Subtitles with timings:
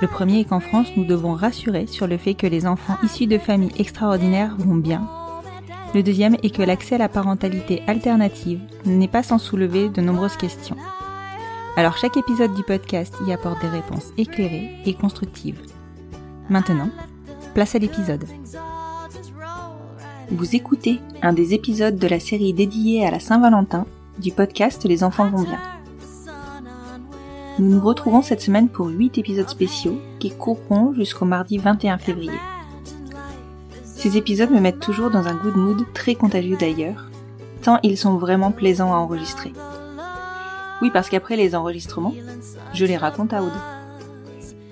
[0.00, 3.26] Le premier est qu'en France, nous devons rassurer sur le fait que les enfants issus
[3.26, 5.06] de familles extraordinaires vont bien.
[5.94, 10.36] Le deuxième est que l'accès à la parentalité alternative n'est pas sans soulever de nombreuses
[10.36, 10.76] questions.
[11.76, 15.60] Alors chaque épisode du podcast y apporte des réponses éclairées et constructives.
[16.48, 16.90] Maintenant,
[17.54, 18.24] place à l'épisode.
[20.30, 23.86] Vous écoutez un des épisodes de la série dédiée à la Saint-Valentin
[24.18, 25.58] du podcast Les enfants vont bien.
[27.60, 32.32] Nous nous retrouvons cette semaine pour 8 épisodes spéciaux qui courront jusqu'au mardi 21 février.
[33.84, 37.10] Ces épisodes me mettent toujours dans un good mood très contagieux d'ailleurs,
[37.60, 39.52] tant ils sont vraiment plaisants à enregistrer.
[40.80, 42.14] Oui, parce qu'après les enregistrements,
[42.72, 43.52] je les raconte à Aude.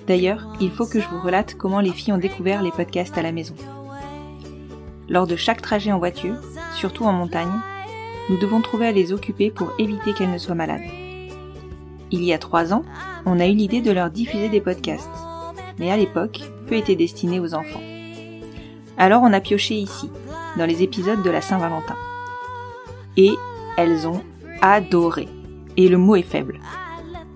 [0.07, 3.21] D'ailleurs, il faut que je vous relate comment les filles ont découvert les podcasts à
[3.21, 3.53] la maison.
[5.07, 6.37] Lors de chaque trajet en voiture,
[6.73, 7.53] surtout en montagne,
[8.31, 10.98] nous devons trouver à les occuper pour éviter qu'elles ne soient malades.
[12.11, 12.83] Il y a trois ans,
[13.25, 15.09] on a eu l'idée de leur diffuser des podcasts,
[15.77, 17.81] mais à l'époque, peu étaient destinés aux enfants.
[18.97, 20.09] Alors on a pioché ici,
[20.57, 21.95] dans les épisodes de la Saint-Valentin.
[23.15, 23.35] Et
[23.77, 24.21] elles ont
[24.61, 25.27] adoré.
[25.77, 26.59] Et le mot est faible.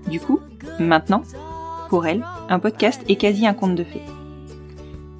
[0.08, 0.40] Du coup,
[0.80, 1.24] maintenant,
[1.90, 4.02] pour elles, un podcast est quasi un conte de fées.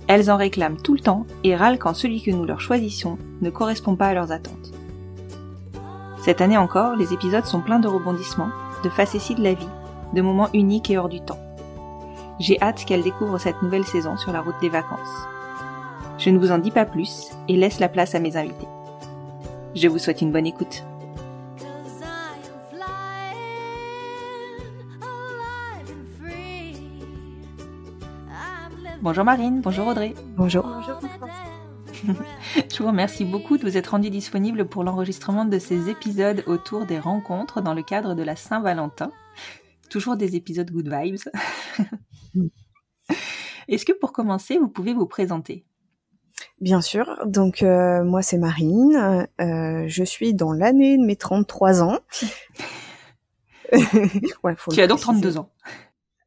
[0.08, 3.50] Elles en réclament tout le temps et râlent quand celui que nous leur choisissons ne
[3.50, 4.74] correspond pas à leurs attentes.
[6.24, 8.52] Cette année encore, les épisodes sont pleins de rebondissements
[8.84, 9.70] de facéties de la vie,
[10.14, 11.40] de moments uniques et hors du temps.
[12.40, 15.28] J'ai hâte qu'elle découvre cette nouvelle saison sur la route des vacances.
[16.18, 18.68] Je ne vous en dis pas plus et laisse la place à mes invités.
[19.76, 20.84] Je vous souhaite une bonne écoute.
[29.02, 30.14] Bonjour Marine, bonjour Audrey.
[30.38, 30.64] Bonjour.
[30.64, 31.00] Bonjour
[32.72, 36.86] Je vous remercie beaucoup de vous être rendu disponible pour l'enregistrement de ces épisodes autour
[36.86, 39.12] des rencontres dans le cadre de la Saint-Valentin.
[39.90, 41.20] Toujours des épisodes good vibes.
[43.68, 45.66] Est-ce que pour commencer, vous pouvez vous présenter?
[46.60, 47.20] Bien sûr.
[47.26, 49.28] Donc euh, moi c'est Marine.
[49.40, 52.00] Euh, je suis dans l'année de mes 33 ans.
[54.44, 55.50] ouais, tu as donc 32 ans.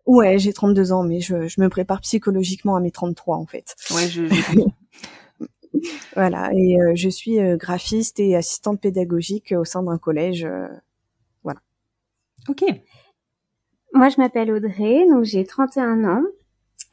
[0.07, 3.75] Ouais, j'ai 32 ans, mais je, je, me prépare psychologiquement à mes 33 en fait.
[3.93, 4.23] Ouais, je,
[6.15, 10.45] voilà, et euh, je suis euh, graphiste et assistante pédagogique au sein d'un collège.
[10.45, 10.69] Euh,
[11.43, 11.61] voilà.
[12.49, 12.65] Ok.
[13.93, 16.23] Moi, je m'appelle Audrey, donc j'ai 31 ans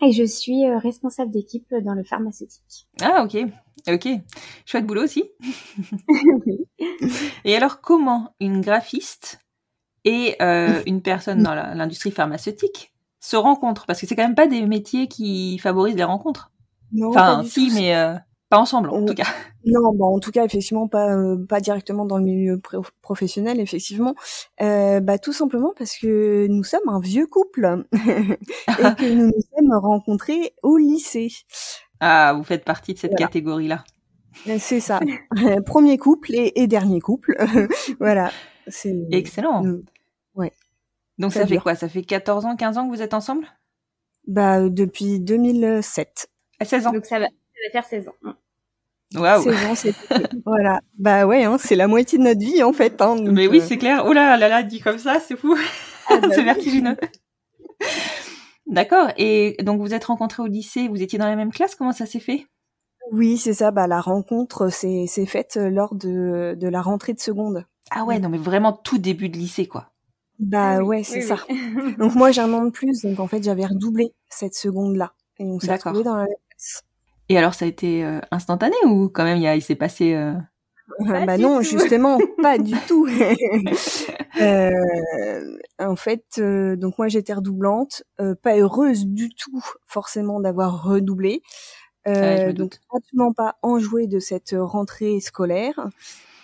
[0.01, 2.87] et je suis responsable d'équipe dans le pharmaceutique.
[3.01, 3.45] Ah, ok.
[3.89, 4.07] Ok.
[4.65, 5.23] Chouette boulot aussi.
[7.45, 9.39] Et alors, comment une graphiste
[10.05, 10.37] et
[10.85, 13.85] une personne dans l'industrie pharmaceutique se rencontrent?
[13.85, 16.51] Parce que c'est quand même pas des métiers qui favorisent les rencontres.
[16.93, 17.93] Non, enfin, si, mais
[18.53, 19.25] pas ensemble, en tout cas.
[19.65, 22.61] Non, bon, en tout cas, effectivement, pas euh, pas directement dans le milieu
[23.01, 24.13] professionnel, effectivement.
[24.61, 29.41] Euh, bah, tout simplement parce que nous sommes un vieux couple et que nous nous
[29.57, 31.29] sommes rencontrés au lycée.
[31.99, 33.83] Ah, vous faites partie de cette catégorie-là.
[34.47, 34.99] Euh, c'est ça.
[35.65, 37.35] Premier couple et, dernier couple.
[37.99, 38.29] voilà.
[38.67, 39.63] C'est excellent.
[40.35, 40.53] ouais.
[41.17, 41.73] Donc ça, fait quoi?
[41.73, 43.47] Ça fait 14 ans, 15 ans que vous êtes ensemble?
[44.27, 46.27] Bah depuis 2007.
[46.59, 46.91] À 16 ans.
[46.91, 47.31] Donc ça va, ça
[47.65, 48.35] va faire 16 ans.
[49.15, 49.43] Waouh.
[50.45, 50.79] voilà.
[50.97, 53.01] Bah ouais, hein, c'est la moitié de notre vie en fait.
[53.01, 53.65] Hein, Mais oui, euh.
[53.67, 54.03] c'est clair.
[54.07, 55.55] Oh là là là, dit comme ça, c'est fou.
[56.09, 56.97] Ah, bah c'est vertigineux.
[58.67, 59.09] D'accord.
[59.17, 61.75] Et donc vous êtes rencontrés au lycée, vous étiez dans la même classe.
[61.75, 62.47] Comment ça s'est fait?
[63.11, 63.71] Oui, c'est ça.
[63.71, 67.65] Bah la rencontre s'est faite lors de, de la rentrée de seconde.
[67.91, 69.89] Ah ouais, non mais vraiment tout début de lycée quoi.
[70.39, 71.35] Bah Ah oui, ouais, c'est oui, ça.
[71.49, 71.95] oui.
[71.99, 75.13] Donc moi j'ai un an de plus, donc en fait j'avais redoublé cette seconde-là.
[75.39, 76.83] Et on s'est retrouvés dans la même classe.
[77.29, 79.75] Et alors ça a été euh, instantané ou quand même il, y a- il s'est
[79.75, 80.33] passé euh,
[81.07, 81.63] Pas bah non, tout.
[81.63, 83.07] justement, pas du tout.
[84.41, 90.83] Euh, en fait, euh, donc moi j'étais redoublante, euh, pas heureuse du tout forcément d'avoir
[90.83, 91.41] redoublé.
[92.21, 95.87] Ouais, je Euh, me donc absolument pas enjouée de cette rentrée scolaire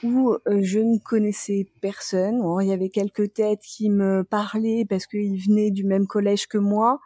[0.04, 2.36] où euh, je ne connaissais personne.
[2.36, 6.48] Alors, il y avait quelques têtes qui me parlaient parce qu'ils venaient du même collège
[6.48, 7.00] que moi.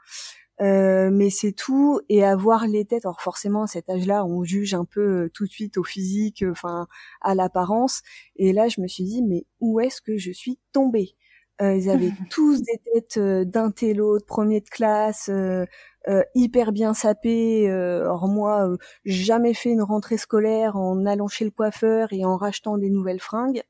[0.61, 3.05] Euh, mais c'est tout et avoir les têtes.
[3.05, 6.43] Alors forcément à cet âge-là on juge un peu euh, tout de suite au physique
[6.43, 6.87] euh, enfin
[7.21, 8.01] à l'apparence.
[8.35, 11.15] Et là je me suis dit mais où est-ce que je suis tombée?
[11.61, 15.65] Euh, ils avaient tous des têtes d'un télo de premier de classe euh,
[16.07, 21.45] euh, hyper bien sapés euh, alors moi jamais fait une rentrée scolaire en allant chez
[21.45, 23.61] le coiffeur et en rachetant des nouvelles fringues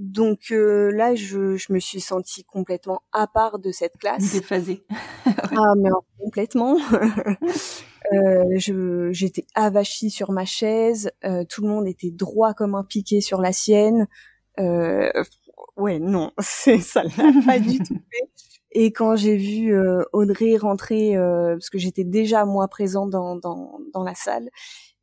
[0.00, 4.82] donc euh, là je, je me suis sentie complètement à part de cette classe déphasé
[5.26, 6.76] ah mais alors, complètement.
[8.12, 11.10] euh, je j'étais avachie sur ma chaise.
[11.24, 14.08] euh, tout le monde était droit comme un piqué sur la sienne.
[14.58, 15.10] Euh,
[15.76, 18.49] ouais non, c'est ça l'a pas du tout fait.
[18.72, 23.36] Et quand j'ai vu euh, Audrey rentrer, euh, parce que j'étais déjà moi présente dans,
[23.36, 24.48] dans dans la salle,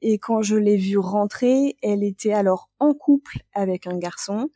[0.02, 4.50] et quand je l'ai vue rentrer, elle était alors en couple avec un garçon.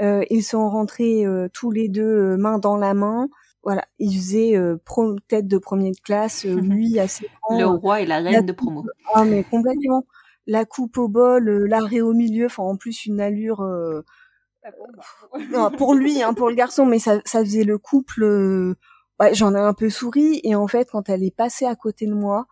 [0.00, 3.28] Euh, ils sont rentrés euh, tous les deux euh, main dans la main.
[3.64, 4.76] Voilà, ils faisaient euh,
[5.26, 7.58] tête de premier de classe, euh, lui assez grand.
[7.58, 8.84] le roi et la reine de promo.
[9.14, 10.04] Ah mais complètement.
[10.46, 13.60] La coupe au bol, euh, l'arrêt au milieu, enfin en plus une allure
[14.76, 15.46] pour moi.
[15.50, 18.22] non, pour lui, hein, pour le garçon, mais ça, ça faisait le couple.
[18.24, 18.74] euh,
[19.20, 22.06] Ouais, j'en ai un peu souri et en fait, quand elle est passée à côté
[22.06, 22.46] de moi,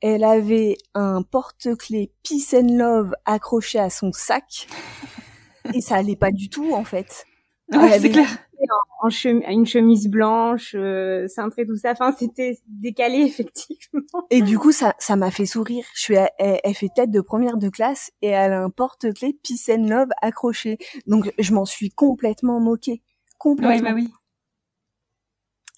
[0.00, 4.68] elle avait un porte-clés Peace and Love accroché à son sac
[5.74, 7.24] et ça allait pas du tout en fait.
[7.74, 8.28] Ouais, c'est clair.
[9.02, 11.92] en chemi- une chemise blanche, euh, cintrée, tout ça.
[11.92, 14.02] Enfin, c'était décalé, effectivement.
[14.30, 15.84] Et du coup, ça, ça m'a fait sourire.
[15.94, 19.38] Je suis, elle, elle fait tête de première de classe et elle a un porte-clés
[19.42, 20.78] Peace and Love accroché.
[21.06, 23.02] Donc, je m'en suis complètement moquée.
[23.38, 23.74] Complètement.
[23.74, 24.12] Ouais, bah oui.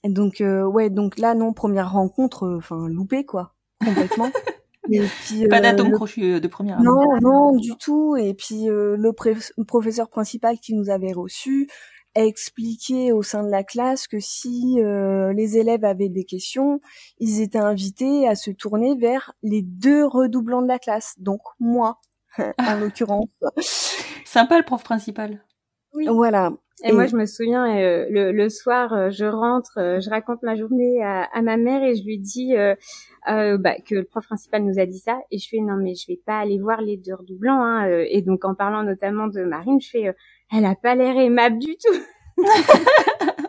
[0.02, 3.54] Et donc, euh, ouais, donc là, non, première rencontre, euh, enfin, loupée, quoi.
[3.82, 4.30] Complètement.
[4.90, 8.16] Et puis, Pas euh, d'atome le- crochu de première Non, non, du tout.
[8.16, 9.34] Et puis, euh, le pré-
[9.66, 11.68] professeur principal qui nous avait reçus
[12.16, 16.80] a expliqué au sein de la classe que si euh, les élèves avaient des questions,
[17.18, 21.98] ils étaient invités à se tourner vers les deux redoublants de la classe, donc moi,
[22.38, 23.28] en l'occurrence.
[24.24, 25.44] Sympa le prof principal.
[25.92, 26.06] Oui.
[26.08, 26.52] Voilà.
[26.84, 30.10] Et, Et- moi, je me souviens, euh, le, le soir, euh, je rentre, euh, je
[30.10, 32.56] raconte ma journée à, à ma mère et je lui dis
[33.28, 35.18] euh, bah, que le prof principal nous a dit ça.
[35.30, 37.62] Et je fais non, mais je vais pas aller voir les deux redoublants.
[37.62, 37.88] Hein.
[37.88, 40.12] euh, Et donc, en parlant notamment de Marine, je fais, euh,
[40.52, 41.98] elle a pas l'air aimable du tout.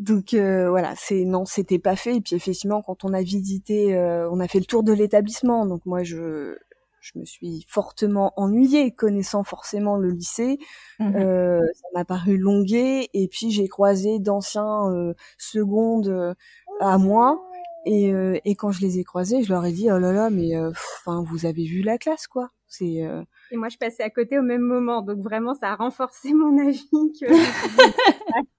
[0.00, 2.16] Donc euh, voilà, c'est non, c'était pas fait.
[2.16, 5.66] Et puis effectivement, quand on a visité, euh, on a fait le tour de l'établissement.
[5.66, 6.56] Donc moi, je
[7.04, 10.58] je me suis fortement ennuyée, connaissant forcément le lycée.
[10.98, 11.16] Mhm.
[11.16, 13.08] Euh, ça m'a paru longué.
[13.12, 16.34] Et puis j'ai croisé d'anciens euh, secondes euh,
[16.84, 17.42] à moi.
[17.86, 20.30] Et, euh, et quand je les ai croisés, je leur ai dit oh là là,
[20.30, 22.50] mais euh, enfin vous avez vu la classe quoi.
[22.66, 23.22] C'est euh,
[23.52, 25.02] Et moi, je passais à côté au même moment.
[25.02, 27.26] Donc, vraiment, ça a renforcé mon avis que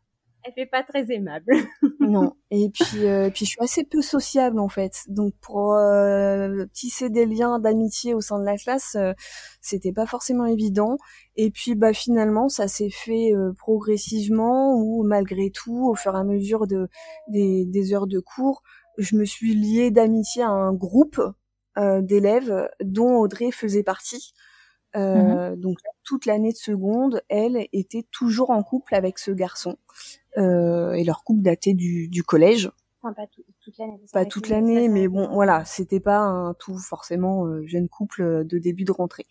[0.46, 1.52] elle fait pas très aimable.
[2.00, 2.34] non.
[2.52, 5.04] Et puis, euh, puis je suis assez peu sociable en fait.
[5.08, 9.14] Donc pour euh, tisser des liens d'amitié au sein de la classe, euh,
[9.62, 10.98] c'était pas forcément évident.
[11.36, 16.20] Et puis bah finalement, ça s'est fait euh, progressivement ou malgré tout, au fur et
[16.20, 16.88] à mesure de
[17.28, 18.62] des, des heures de cours,
[18.98, 21.22] je me suis liée d'amitié à un groupe
[21.78, 24.34] euh, d'élèves dont Audrey faisait partie.
[24.96, 29.78] Euh, Donc toute l'année de seconde, elle était toujours en couple avec ce garçon.
[30.38, 32.70] Euh, et leur couple datait du, du collège.
[33.02, 34.00] Enfin, pas tout- toute l'année.
[34.06, 38.22] ça Pas toute l'année, mais bon, voilà, c'était pas un tout forcément euh, jeune couple
[38.22, 39.26] euh, de début de rentrée.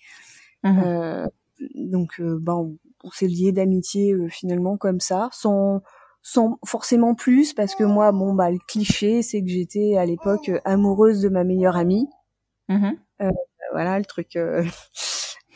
[0.62, 0.82] Mhm.
[0.84, 1.26] Euh,
[1.74, 5.82] donc, euh, ben, on, on s'est liés d'amitié euh, finalement comme ça, sans
[6.26, 10.48] sans forcément plus, parce que moi, bon, bah, le cliché, c'est que j'étais à l'époque
[10.48, 12.08] euh, amoureuse de ma meilleure amie.
[12.70, 12.96] Mhm.
[13.20, 13.30] Euh,
[13.72, 14.64] voilà, le truc euh,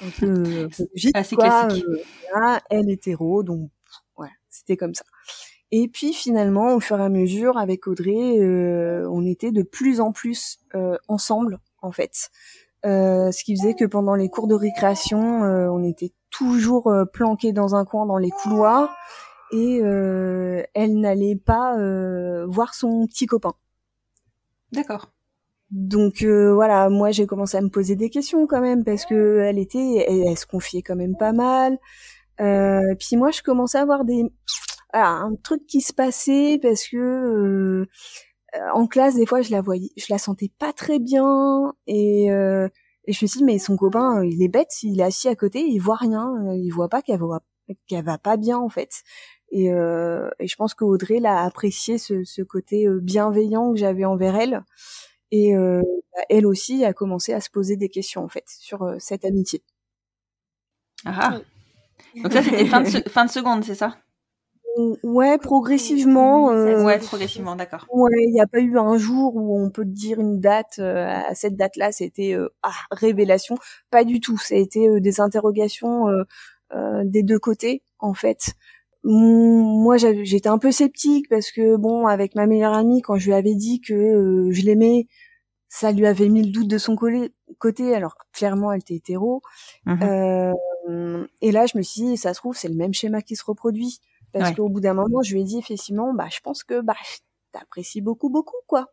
[0.00, 1.44] un peu, un peu logique, Assez quoi.
[1.44, 1.84] classique.
[1.88, 2.02] Euh,
[2.32, 3.70] voilà, elle hétéro, donc
[4.16, 5.04] ouais, c'était comme ça.
[5.70, 10.00] Et puis finalement, au fur et à mesure, avec Audrey, euh, on était de plus
[10.00, 12.30] en plus euh, ensemble, en fait.
[12.86, 17.04] Euh, ce qui faisait que pendant les cours de récréation, euh, on était toujours euh,
[17.04, 18.94] planqués dans un coin dans les couloirs
[19.52, 23.54] et euh, elle n'allait pas euh, voir son petit copain.
[24.72, 25.10] D'accord.
[25.70, 29.58] Donc voilà, moi j'ai commencé à me poser des questions quand même parce que elle
[29.58, 31.78] était, elle, se confiait quand même pas mal.
[32.38, 34.24] puis moi je commençais à avoir des,
[34.92, 37.86] un truc qui se passait parce que
[38.74, 42.30] en classe des fois je la voyais, je la sentais pas très bien et
[43.08, 45.34] et je me suis dit, mais son copain, il est bête, il est assis à
[45.34, 47.40] côté, il voit rien, il voit pas qu'elle va,
[47.86, 49.02] qu'elle va pas bien en fait.
[49.50, 54.04] Et, euh, et je pense qu'Audrey l'a apprécié ce, ce côté euh, bienveillant que j'avais
[54.04, 54.62] envers elle.
[55.30, 55.82] Et euh,
[56.14, 59.24] bah, elle aussi a commencé à se poser des questions en fait sur euh, cette
[59.24, 59.62] amitié.
[61.04, 61.40] Ah.
[62.22, 63.96] Donc ça c'était fin de, fin de seconde, c'est ça?
[65.02, 66.52] Ouais, progressivement.
[66.52, 67.84] Euh, ouais, progressivement, d'accord.
[67.92, 70.78] Ouais, il n'y a pas eu un jour où on peut dire une date.
[70.78, 73.56] à cette date-là, c'était ah révélation.
[73.90, 74.38] Pas du tout.
[74.38, 76.06] Ça a été des interrogations
[77.04, 78.54] des deux côtés en fait
[79.10, 83.34] moi j'étais un peu sceptique parce que bon avec ma meilleure amie quand je lui
[83.34, 85.06] avais dit que euh, je l'aimais
[85.68, 89.42] ça lui avait mis le doute de son côté alors clairement elle était hétéro.
[89.86, 90.54] Mmh euh,
[91.42, 93.44] et là je me suis dit ça se trouve c'est le même schéma qui se
[93.44, 93.98] reproduit.
[94.32, 96.96] Parce qu'au bout d'un moment je lui ai dit effectivement bah je pense que bah
[97.52, 98.88] t'apprécies beaucoup beaucoup quoi.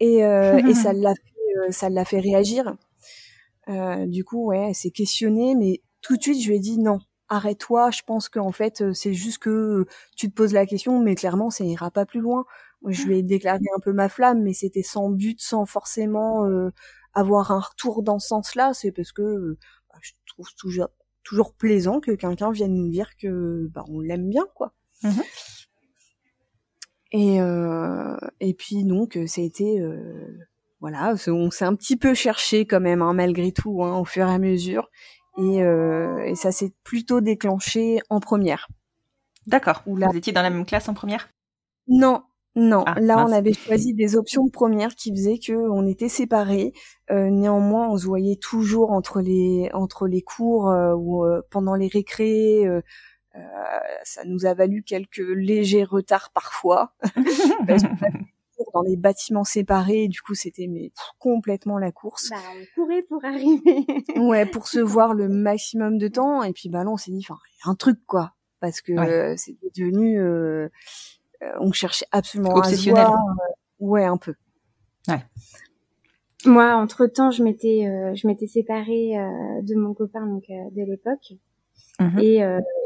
[0.00, 2.74] Et, euh, et ça l'a fait, ça l'a fait réagir.
[4.06, 7.00] Du coup ouais elle s'est questionnée mais tout de suite je lui ai dit non
[7.32, 9.86] arrête-toi, je pense qu'en fait euh, c'est juste que
[10.16, 12.44] tu te poses la question, mais clairement ça ira pas plus loin.
[12.86, 16.70] Je lui ai déclaré un peu ma flamme, mais c'était sans but, sans forcément euh,
[17.14, 18.74] avoir un retour dans ce sens-là.
[18.74, 19.58] C'est parce que euh,
[19.88, 20.88] bah, je trouve toujours
[21.24, 24.74] toujours plaisant que quelqu'un vienne nous dire que bah, on l'aime bien, quoi.
[25.02, 25.20] Mmh
[27.14, 27.40] et
[28.40, 29.82] et puis donc ça a été
[30.80, 34.26] voilà, on s'est un petit peu cherché quand même, hein, malgré tout, hein, au fur
[34.26, 34.88] et à mesure
[35.38, 38.68] et, euh, et ça s'est plutôt déclenché en première.
[39.46, 39.82] D'accord.
[39.86, 41.28] Vous étiez dans la même classe en première?
[41.88, 42.22] Non,
[42.54, 42.84] non.
[42.86, 46.72] Ah, là, on avait choisi des options de première qui faisaient que on était séparés.
[47.10, 51.74] Euh, néanmoins, on se voyait toujours entre les entre les cours euh, ou euh, pendant
[51.74, 52.66] les récrés.
[52.66, 52.82] Euh,
[54.04, 56.92] ça nous a valu quelques légers retards parfois.
[57.66, 57.84] parce
[58.72, 60.08] dans des bâtiments séparés.
[60.08, 62.30] Du coup, c'était mais complètement la course.
[62.30, 63.86] Bah, on courait pour arriver.
[64.16, 66.42] ouais, pour se voir le maximum de temps.
[66.42, 68.34] Et puis, bah là, on s'est dit, enfin, il y a un truc, quoi.
[68.60, 70.68] Parce que euh, c'était devenu, euh,
[71.42, 73.06] euh, on cherchait absolument Obsessionnel.
[73.06, 73.14] à se
[73.80, 74.34] ouais, un peu.
[75.08, 75.24] Ouais.
[76.44, 79.14] Moi, entre temps, je m'étais, je m'étais séparée
[79.62, 81.32] de mon copain donc de l'époque.
[82.00, 82.38] Mmh et,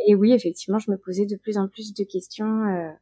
[0.09, 2.95] et oui, effectivement, je me posais de plus en plus de questions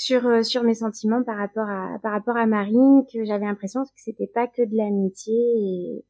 [0.00, 3.84] sur euh, sur mes sentiments par rapport à par rapport à Marine que j'avais l'impression
[3.84, 6.04] que c'était pas que de l'amitié et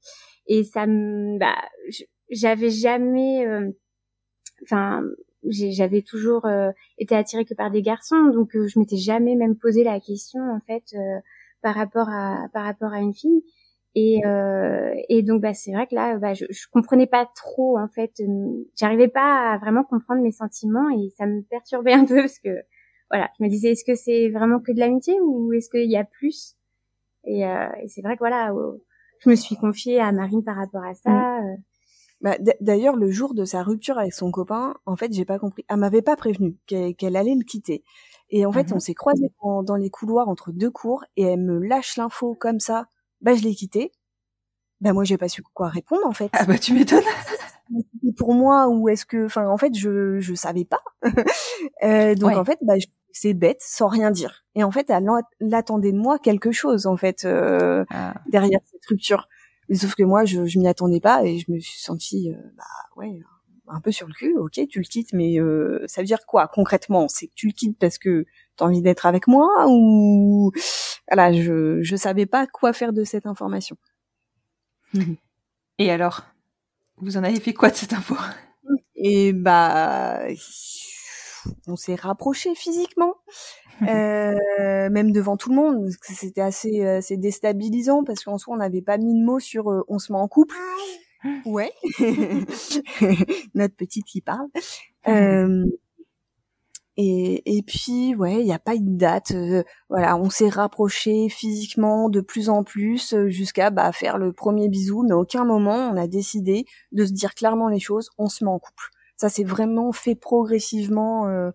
[0.47, 1.56] et ça bah
[2.30, 3.68] j'avais jamais euh,
[4.62, 5.02] enfin
[5.44, 9.82] j'avais toujours euh, été attirée que par des garçons donc je m'étais jamais même posé
[9.82, 10.85] la question en fait
[11.61, 13.42] par rapport à par rapport à une fille.
[13.97, 14.20] Et
[15.09, 18.12] et donc bah c'est vrai que là bah je, je comprenais pas trop en fait
[18.78, 22.50] j'arrivais pas à vraiment comprendre mes sentiments et ça me perturbait un peu parce que
[23.11, 25.97] voilà, je me disais est-ce que c'est vraiment que de l'amitié ou est-ce qu'il y
[25.97, 26.57] a plus?
[27.25, 28.52] Et, euh, et c'est vrai que voilà,
[29.19, 31.11] je me suis confiée à Marine par rapport à ça.
[31.11, 31.47] Mm.
[31.47, 31.57] Euh.
[32.21, 35.64] Bah, D'ailleurs, le jour de sa rupture avec son copain, en fait, j'ai pas compris.
[35.69, 37.83] Elle m'avait pas prévenu qu'elle allait le quitter.
[38.29, 38.75] Et en fait, mm-hmm.
[38.75, 42.61] on s'est croisés dans, les couloirs entre deux cours et elle me lâche l'info comme
[42.61, 42.87] ça.
[43.23, 43.90] Bah, je l'ai quitté.
[44.83, 46.31] Bah, moi, j'ai pas su quoi répondre, en fait.
[46.35, 47.02] Ah bah, tu m'étonnes.
[48.17, 50.83] pour moi ou est-ce que enfin en fait je je savais pas
[51.85, 54.45] euh, donc en fait bah je c'est bête, sans rien dire.
[54.55, 55.09] Et en fait, elle
[55.52, 58.14] attendait de moi quelque chose, en fait, euh, ah.
[58.29, 59.29] derrière cette rupture.
[59.69, 62.50] Mais sauf que moi, je, je m'y attendais pas et je me suis sentie, euh,
[62.57, 62.64] bah
[62.97, 63.21] ouais,
[63.69, 64.37] un peu sur le cul.
[64.37, 67.09] Ok, tu le quittes, mais euh, ça veut dire quoi concrètement?
[67.09, 68.26] C'est que tu le quittes parce que
[68.57, 70.52] t'as envie d'être avec moi ou
[71.09, 73.76] voilà, je je savais pas quoi faire de cette information.
[75.79, 76.23] Et alors,
[76.99, 78.17] vous en avez fait quoi de cette info?
[78.97, 80.21] Et bah
[81.66, 83.14] on s'est rapproché physiquement,
[83.82, 84.35] euh,
[84.90, 85.90] même devant tout le monde.
[86.02, 89.70] C'était assez, euh, assez déstabilisant parce qu'en soi, on n'avait pas mis de mots sur
[89.70, 90.56] euh, on se met en couple.
[91.44, 91.70] Ouais,
[93.54, 94.49] notre petite qui parle.
[95.06, 95.66] Euh,
[96.97, 99.35] et, et puis, ouais, il n'y a pas une date.
[99.90, 105.02] voilà, on s'est rapproché physiquement de plus en plus jusqu'à bah, faire le premier bisou,
[105.02, 108.11] mais à aucun moment on a décidé de se dire clairement les choses.
[108.16, 108.90] On se met en couple.
[109.21, 111.29] Ça s'est vraiment fait progressivement.
[111.29, 111.50] Euh,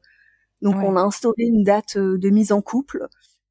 [0.61, 3.07] donc on a instauré une date euh, de mise en couple.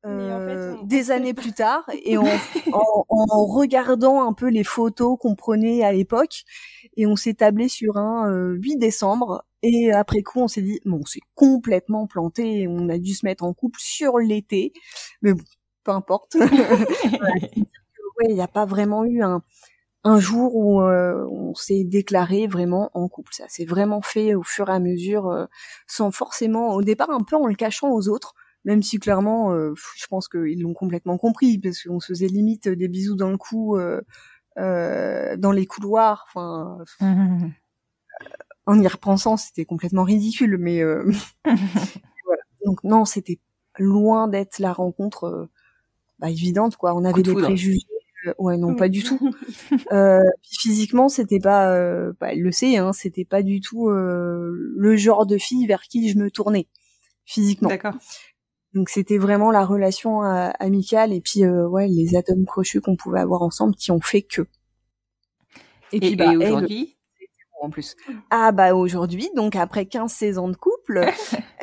[0.07, 2.25] Euh, des années plus tard et en,
[2.71, 6.45] en, regardant un peu les photos qu'on prenait à l'époque
[6.97, 11.01] et on s'est tablé sur un 8 décembre et après coup on s'est dit bon
[11.01, 14.75] on s'est complètement planté on a dû se mettre en couple sur l'été
[15.23, 15.45] mais bon
[15.85, 19.43] peu importe ouais, il n'y a pas vraiment eu un
[20.05, 23.33] un jour où euh, on s'est déclaré vraiment en couple.
[23.35, 25.47] Ça s'est vraiment fait au fur et à mesure, euh,
[25.87, 28.35] sans forcément, au départ un peu en le cachant aux autres,
[28.65, 32.69] même si clairement, euh, je pense qu'ils l'ont complètement compris, parce qu'on se faisait limite
[32.69, 33.79] des bisous dans le cou,
[34.57, 36.27] dans les couloirs.
[36.29, 36.79] Enfin,
[38.67, 40.83] en y repensant, c'était complètement ridicule, mais
[41.45, 42.43] voilà.
[42.65, 43.41] Donc non, c'était
[43.79, 45.49] loin d'être la rencontre
[46.19, 46.95] bah, évidente, quoi.
[46.95, 47.94] On avait des préjugés euh,
[48.39, 49.19] ouais, non, pas du tout.
[49.93, 54.51] euh, physiquement, c'était pas, euh, bah, elle le sait, hein, c'était pas du tout euh,
[54.77, 56.69] le genre de fille vers qui je me tournais
[57.25, 57.69] physiquement.
[57.69, 57.95] D'accord.
[58.75, 63.43] Donc c'était vraiment la relation amicale et puis ouais les atomes crochus qu'on pouvait avoir
[63.43, 64.49] ensemble qui ont fait que.
[65.93, 66.97] Et, puis bah, aujourd'hui?
[67.61, 67.95] en plus.
[68.31, 71.05] Ah bah aujourd'hui, donc après 15 16 de couple,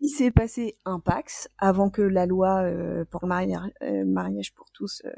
[0.00, 2.64] il s'est passé un Pax avant que la loi
[3.10, 3.70] pour le mariage,
[4.06, 5.10] mariage pour tous euh,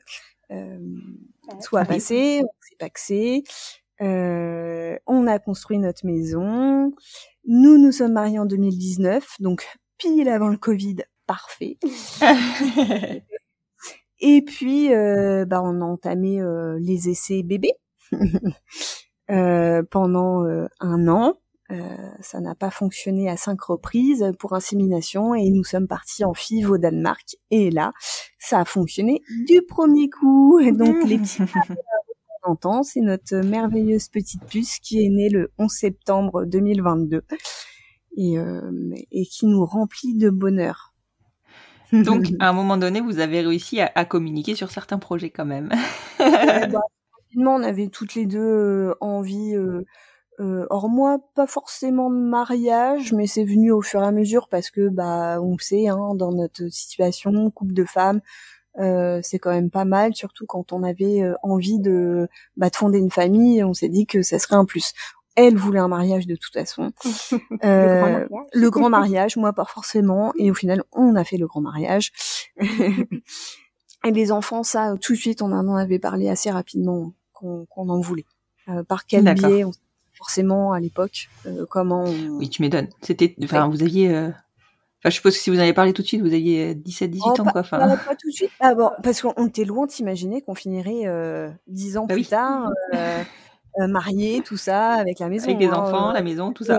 [1.60, 3.44] soit passé, on s'est paxé,
[4.02, 6.92] euh, on a construit notre maison.
[7.46, 9.66] Nous nous sommes mariés en 2019, donc
[9.98, 11.78] pile avant le Covid, parfait.
[14.20, 17.74] Et puis, euh, bah, on a entamé euh, les essais bébés
[19.30, 21.34] euh, pendant euh, un an.
[21.70, 26.32] Euh, ça n'a pas fonctionné à cinq reprises pour insémination et nous sommes partis en
[26.32, 27.36] FIV au Danemark.
[27.50, 27.92] Et là,
[28.38, 30.60] ça a fonctionné du premier coup.
[30.60, 31.42] Et donc les petits
[32.42, 37.22] qu'on entend, c'est notre merveilleuse petite puce qui est née le 11 septembre 2022
[38.16, 40.94] et, euh, et qui nous remplit de bonheur.
[41.92, 45.70] Donc, à un moment donné, vous avez réussi à, communiquer sur certains projets quand même.
[46.18, 46.80] bah,
[47.36, 49.84] on avait toutes les deux euh, envie euh,
[50.40, 54.48] euh, or moi, pas forcément de mariage, mais c'est venu au fur et à mesure
[54.48, 58.20] parce que bah on sait, hein, dans notre situation, couple de femmes,
[58.78, 62.76] euh, c'est quand même pas mal, surtout quand on avait euh, envie de, bah, de
[62.76, 64.92] fonder une famille, on s'est dit que ça serait un plus.
[65.34, 66.92] Elle voulait un mariage de toute façon.
[67.64, 71.62] Euh, le, grand mariage, moi pas forcément, et au final on a fait le grand
[71.62, 72.12] mariage.
[72.60, 78.00] et les enfants, ça tout de suite on en avait parlé assez rapidement qu'on en
[78.00, 78.26] voulait.
[78.68, 79.70] Euh, par quel biais on
[80.16, 82.88] forcément à l'époque euh, comment Oui, tu m'étonnes.
[83.02, 84.30] C'était enfin vous aviez euh,
[85.00, 87.10] Enfin, je suppose que si vous en avez parlé tout de suite, vous aviez 17,
[87.10, 87.60] 18 ans, quoi.
[87.60, 87.78] Enfin...
[87.78, 88.50] Pas, pas, tout de suite.
[88.60, 92.70] Ah, bon, parce qu'on était loin d'imaginer qu'on finirait euh, 10 ans bah plus tard,
[92.94, 93.22] euh,
[93.80, 95.44] euh, mariés, tout ça, avec la maison.
[95.44, 96.78] Avec des hein, enfants, la maison, tout ça.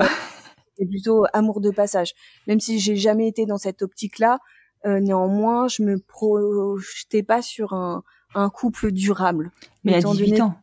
[0.77, 2.13] C'est plutôt amour de passage.
[2.47, 4.39] Même si j'ai jamais été dans cette optique-là,
[4.85, 8.03] néanmoins, je me projetais pas sur un,
[8.35, 9.51] un couple durable.
[9.83, 10.55] Mais à 18 ans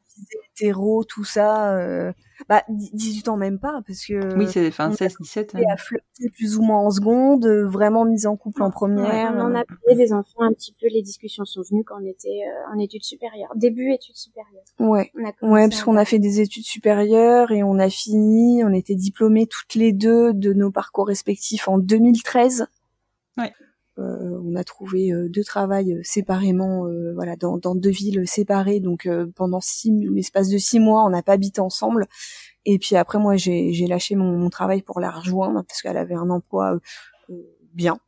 [0.55, 1.77] hétéro, tout ça.
[2.45, 4.37] Euh, bah, 18 ans même pas, parce que...
[4.37, 5.55] Oui, c'est fin 16, 17.
[5.55, 9.35] Et à flirter plus ou moins en seconde, vraiment mise en couple en première.
[9.37, 12.07] on en a parlé des enfants un petit peu, les discussions sont venues quand on
[12.07, 14.65] était euh, en études supérieures, début études supérieures.
[14.79, 15.11] Ouais,
[15.43, 19.47] ouais parce qu'on a fait des études supérieures et on a fini, on était diplômés
[19.47, 22.67] toutes les deux de nos parcours respectifs en 2013.
[23.37, 23.53] Ouais.
[23.99, 28.81] Euh, on a trouvé euh, deux travails euh, séparément, voilà, dans, dans, deux villes séparées.
[28.81, 32.07] Donc pendant six, l'espace de six mois, on n'a pas habité ensemble.
[32.65, 36.15] Et puis après, moi, j'ai lâché mon, mon, travail pour la rejoindre parce qu'elle avait
[36.15, 36.79] un emploi
[37.73, 37.99] bien.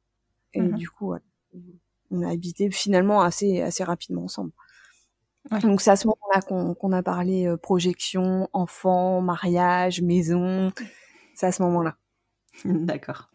[0.54, 0.74] Et mhm.
[0.74, 1.14] du coup,
[2.10, 4.52] on a habité finalement assez assez rapidement ensemble.
[5.62, 10.72] Donc c'est à ce moment-là qu'on a parlé projection, enfant, mariage, maison.
[11.34, 11.96] C'est à ce moment-là.
[12.64, 13.28] D'accord.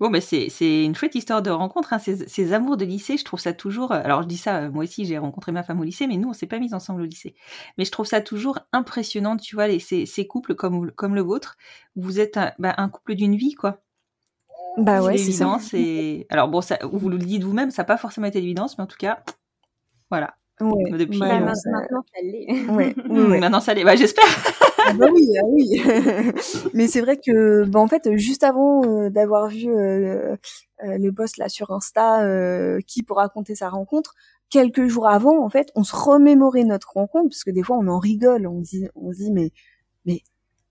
[0.00, 1.92] Bon, mais c'est, c'est une chouette histoire de rencontre.
[1.92, 1.98] Hein.
[1.98, 3.92] Ces, ces, amours de lycée, je trouve ça toujours.
[3.92, 6.16] Euh, alors, je dis ça, euh, moi aussi, j'ai rencontré ma femme au lycée, mais
[6.16, 7.34] nous, on s'est pas mis ensemble au lycée.
[7.78, 11.22] Mais je trouve ça toujours impressionnant, tu vois, les, ces, ces couples comme, comme le
[11.22, 11.56] vôtre.
[11.96, 13.82] vous êtes un, bah, un couple d'une vie, quoi.
[14.76, 15.58] Bah ouais, c'est évident.
[15.58, 16.26] C'est...
[16.28, 18.86] Alors, bon, ça, vous le dites vous-même, ça n'a pas forcément été l'évidence, mais en
[18.86, 19.22] tout cas,
[20.10, 20.36] voilà.
[20.60, 22.68] Ouais, Depuis, bah, maintenant, ça l'est.
[22.70, 23.84] Ouais, Maintenant, ça l'est.
[23.84, 24.24] Bah, j'espère.
[24.86, 25.82] ah bah oui, ah oui.
[26.74, 30.34] Mais c'est vrai que, bah, en fait, juste avant euh, d'avoir vu euh,
[30.84, 32.26] euh, le post là sur Insta,
[32.86, 34.14] qui pour raconter sa rencontre,
[34.48, 37.88] quelques jours avant, en fait, on se remémorait notre rencontre parce que des fois, on
[37.88, 38.46] en rigole.
[38.46, 39.52] On se dit, on se dit, mais,
[40.06, 40.22] mais,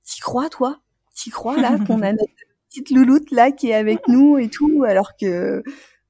[0.04, 0.80] t'y crois, toi?
[1.14, 2.34] T'y crois là qu'on a notre
[2.70, 5.62] petite louloute là qui est avec nous et tout, alors que,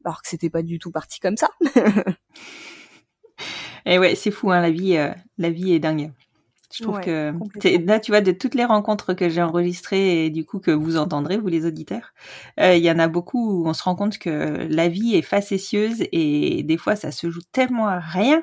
[0.05, 1.49] alors que c'était pas du tout parti comme ça?
[3.85, 4.97] Et ouais, c'est fou, hein, la vie,
[5.37, 6.11] la vie est dingue.
[6.73, 7.33] Je trouve que
[7.85, 10.97] là, tu vois, de toutes les rencontres que j'ai enregistrées et du coup que vous
[10.97, 12.13] entendrez, vous les auditeurs,
[12.59, 15.21] euh, il y en a beaucoup où on se rend compte que la vie est
[15.21, 18.41] facétieuse et des fois ça se joue tellement à rien.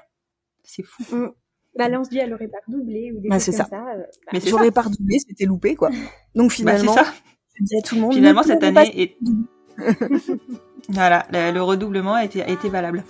[0.64, 1.04] C'est fou.
[1.14, 1.28] Mmh.
[1.76, 3.64] Bah là, on se dit, elle aurait pas redoublé ou des bah, choses comme ça.
[3.70, 4.02] ça euh,
[4.32, 4.46] Mais bah.
[4.48, 5.90] j'aurais pas redoublé, c'était loupé, quoi.
[6.34, 7.04] Donc bah, finalement, ça.
[7.54, 8.14] je dis à tout le monde.
[8.14, 9.16] Finalement, cette année est...
[10.90, 13.04] voilà, le, redoublement a été, a été valable.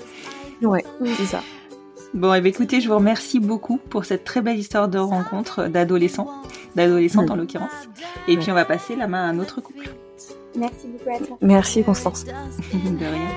[0.62, 0.84] Ouais,
[1.16, 1.42] c'est ça.
[2.14, 5.68] Bon, eh ben, écoutez, je vous remercie beaucoup pour cette très belle histoire de rencontre
[5.68, 6.30] d'adolescents,
[6.76, 7.70] d'adolescentes en l'occurrence.
[8.28, 9.94] Et puis on va passer la main à un autre couple.
[10.56, 11.38] Merci beaucoup à toi.
[11.40, 12.24] Merci Constance.
[12.74, 13.30] de rien.